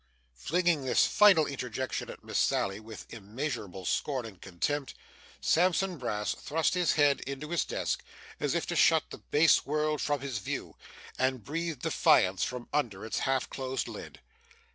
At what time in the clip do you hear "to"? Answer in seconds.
8.65-8.75